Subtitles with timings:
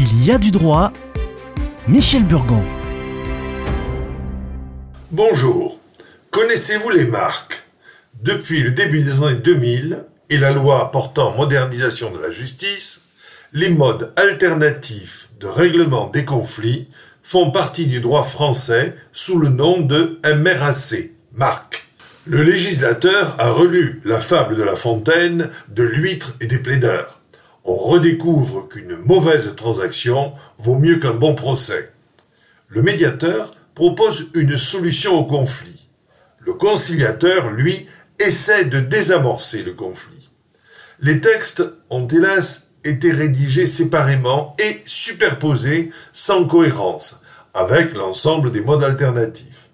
[0.00, 0.92] Il y a du droit.
[1.88, 2.62] Michel Burgon.
[5.10, 5.76] Bonjour.
[6.30, 7.64] Connaissez-vous les marques?
[8.22, 13.06] Depuis le début des années 2000 et la loi portant modernisation de la justice,
[13.52, 16.86] les modes alternatifs de règlement des conflits
[17.24, 21.88] font partie du droit français sous le nom de MRAC, marque.
[22.24, 27.17] Le législateur a relu la fable de La Fontaine de l'huître et des plaideurs
[27.68, 31.92] on redécouvre qu'une mauvaise transaction vaut mieux qu'un bon procès.
[32.68, 35.86] Le médiateur propose une solution au conflit.
[36.38, 37.86] Le conciliateur, lui,
[38.18, 40.30] essaie de désamorcer le conflit.
[41.00, 47.20] Les textes ont hélas été rédigés séparément et superposés sans cohérence
[47.52, 49.68] avec l'ensemble des modes alternatifs.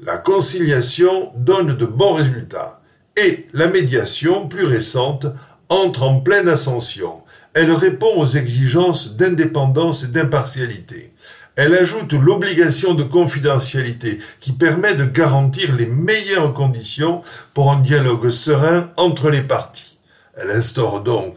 [0.00, 2.82] La conciliation donne de bons résultats
[3.16, 5.26] et la médiation plus récente
[5.68, 7.22] entre en pleine ascension
[7.58, 11.12] elle répond aux exigences d'indépendance et d'impartialité.
[11.56, 17.20] Elle ajoute l'obligation de confidentialité qui permet de garantir les meilleures conditions
[17.54, 19.98] pour un dialogue serein entre les parties.
[20.36, 21.34] Elle instaure donc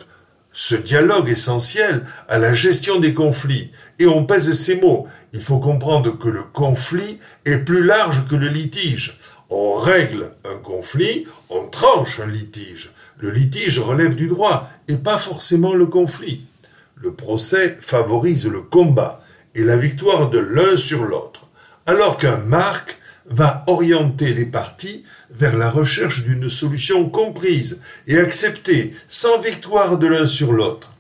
[0.52, 3.72] ce dialogue essentiel à la gestion des conflits.
[3.98, 5.08] Et on pèse ces mots.
[5.34, 9.18] Il faut comprendre que le conflit est plus large que le litige.
[9.54, 12.92] On règle un conflit, on tranche un litige.
[13.20, 16.46] Le litige relève du droit et pas forcément le conflit.
[16.96, 19.22] Le procès favorise le combat
[19.54, 21.50] et la victoire de l'un sur l'autre,
[21.86, 28.94] alors qu'un marque va orienter les parties vers la recherche d'une solution comprise et acceptée
[29.10, 30.94] sans victoire de l'un sur l'autre.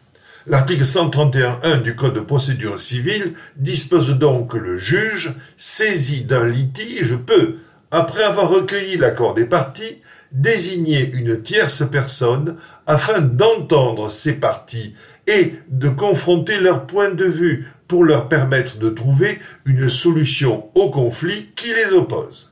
[0.45, 7.15] L'article 131.1 du Code de procédure civile dispose donc que le juge, saisi d'un litige,
[7.15, 7.57] peut,
[7.91, 12.55] après avoir recueilli l'accord des parties, désigner une tierce personne
[12.87, 14.95] afin d'entendre ces parties
[15.27, 20.89] et de confronter leurs points de vue pour leur permettre de trouver une solution au
[20.89, 22.51] conflit qui les oppose.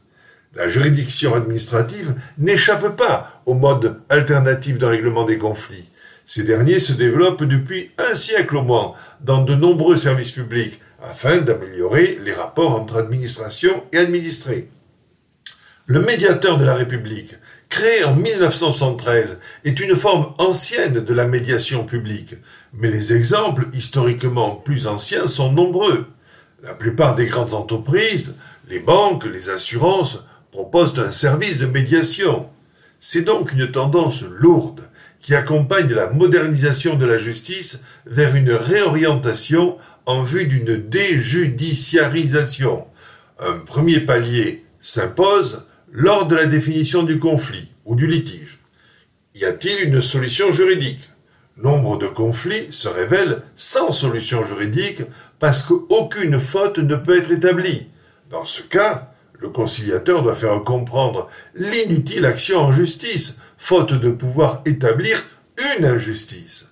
[0.55, 5.89] La juridiction administrative n'échappe pas au mode alternatif de règlement des conflits.
[6.25, 11.37] Ces derniers se développent depuis un siècle au moins dans de nombreux services publics afin
[11.37, 14.69] d'améliorer les rapports entre administration et administrés.
[15.91, 17.33] Le médiateur de la République,
[17.67, 22.35] créé en 1973, est une forme ancienne de la médiation publique,
[22.73, 26.05] mais les exemples historiquement plus anciens sont nombreux.
[26.61, 28.35] La plupart des grandes entreprises,
[28.69, 32.47] les banques, les assurances, proposent un service de médiation.
[32.99, 34.87] C'est donc une tendance lourde
[35.19, 39.75] qui accompagne la modernisation de la justice vers une réorientation
[40.05, 42.85] en vue d'une déjudiciarisation.
[43.39, 48.59] Un premier palier s'impose lors de la définition du conflit ou du litige.
[49.35, 51.09] Y a-t-il une solution juridique?
[51.57, 55.01] Nombre de conflits se révèlent sans solution juridique
[55.39, 57.87] parce qu'aucune faute ne peut être établie.
[58.29, 64.61] Dans ce cas, le conciliateur doit faire comprendre l'inutile action en justice, faute de pouvoir
[64.65, 65.23] établir
[65.77, 66.71] une injustice.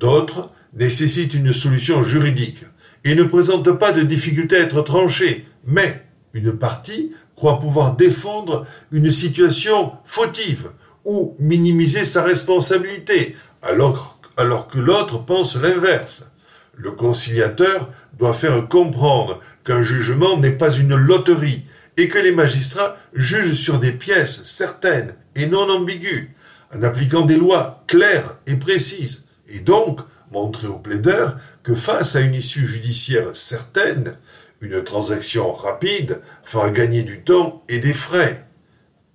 [0.00, 2.64] D'autres nécessitent une solution juridique
[3.04, 8.66] et ne présentent pas de difficulté à être tranchées, mais une partie croit pouvoir défendre
[8.90, 10.70] une situation fautive
[11.04, 14.18] ou minimiser sa responsabilité, alors,
[14.68, 16.30] que l'autre pense l'inverse.
[16.74, 21.64] Le conciliateur doit faire comprendre qu'un jugement n'est pas une loterie
[21.96, 26.28] et que les magistrats jugent sur des pièces certaines et non ambiguës,
[26.74, 30.00] en appliquant des lois claires et précises, et donc
[30.32, 34.16] montrer au plaideur que face à une issue judiciaire certaine,
[34.60, 38.46] une transaction rapide fera gagner du temps et des frais.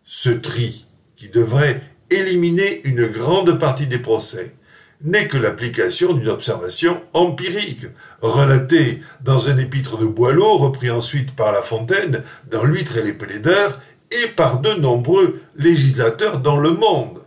[0.03, 4.56] Ce tri, qui devrait éliminer une grande partie des procès,
[5.03, 7.88] n'est que l'application d'une observation empirique,
[8.22, 13.13] relatée dans un épître de Boileau, repris ensuite par La Fontaine, dans L'huître et les
[13.13, 13.79] plaideurs,
[14.12, 17.22] et par de nombreux législateurs dans le monde.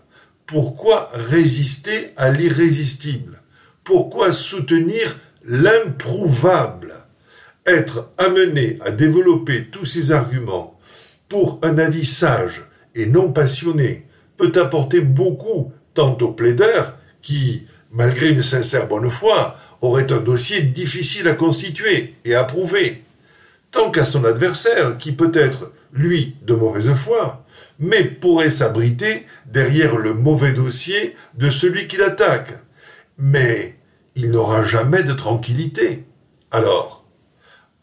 [0.47, 3.41] Pourquoi résister à l'irrésistible?
[3.83, 6.93] Pourquoi soutenir l'improuvable?
[7.67, 10.79] Être amené à développer tous ces arguments
[11.29, 12.65] pour un avis sage
[12.95, 14.07] et non passionné
[14.37, 20.63] peut apporter beaucoup tant au plaideur qui, malgré une sincère bonne foi, aurait un dossier
[20.63, 23.03] difficile à constituer et à prouver,
[23.71, 27.45] tant qu'à son adversaire qui peut être, lui, de mauvaise foi,
[27.79, 32.53] mais pourrait s'abriter derrière le mauvais dossier de celui qui l'attaque.
[33.19, 33.79] Mais
[34.17, 36.05] il n'aura jamais de tranquillité.
[36.51, 37.04] Alors,